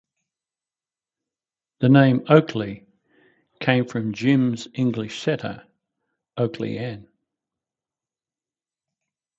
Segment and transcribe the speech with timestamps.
[1.81, 2.87] The name "Oakley"
[3.59, 5.67] came from Jim's English Setter,
[6.37, 7.07] "Oakley Anne.